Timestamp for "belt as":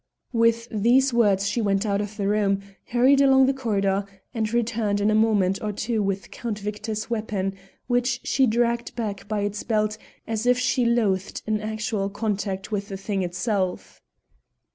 9.61-10.47